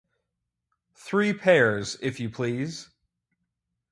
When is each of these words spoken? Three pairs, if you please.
Three 0.95 1.31
pairs, 1.31 1.95
if 2.01 2.19
you 2.19 2.31
please. 2.31 2.89